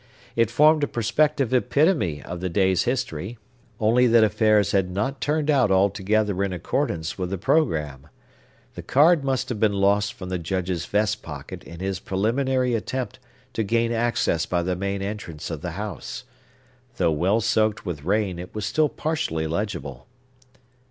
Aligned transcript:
It 0.35 0.49
formed 0.49 0.83
a 0.83 0.87
prospective 0.87 1.53
epitome 1.53 2.23
of 2.23 2.39
the 2.39 2.49
day's 2.49 2.85
history; 2.85 3.37
only 3.79 4.07
that 4.07 4.23
affairs 4.23 4.71
had 4.71 4.89
not 4.89 5.21
turned 5.21 5.51
out 5.51 5.69
altogether 5.69 6.43
in 6.43 6.51
accordance 6.51 7.19
with 7.19 7.29
the 7.29 7.37
programme. 7.37 8.07
The 8.73 8.81
card 8.81 9.23
must 9.23 9.49
have 9.49 9.59
been 9.59 9.73
lost 9.73 10.15
from 10.15 10.29
the 10.29 10.39
Judge's 10.39 10.87
vest 10.87 11.21
pocket 11.21 11.63
in 11.65 11.81
his 11.81 11.99
preliminary 11.99 12.73
attempt 12.73 13.19
to 13.53 13.61
gain 13.61 13.91
access 13.91 14.47
by 14.47 14.63
the 14.63 14.75
main 14.75 15.03
entrance 15.03 15.51
of 15.51 15.61
the 15.61 15.73
house. 15.77 16.23
Though 16.97 17.11
well 17.11 17.39
soaked 17.39 17.85
with 17.85 18.03
rain, 18.03 18.39
it 18.39 18.55
was 18.55 18.65
still 18.65 18.89
partially 18.89 19.45
legible. 19.45 20.07